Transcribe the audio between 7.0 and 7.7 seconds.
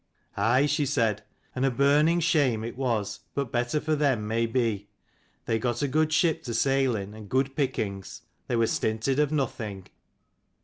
and good